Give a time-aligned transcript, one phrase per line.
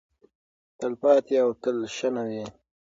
[0.79, 2.45] تلپاتې او تلشنه وي.